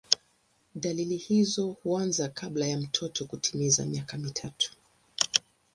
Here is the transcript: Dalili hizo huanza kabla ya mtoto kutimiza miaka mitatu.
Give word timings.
Dalili 0.75 1.17
hizo 1.17 1.67
huanza 1.67 2.29
kabla 2.29 2.67
ya 2.67 2.77
mtoto 2.77 3.25
kutimiza 3.25 3.85
miaka 3.85 4.17
mitatu. 4.17 4.73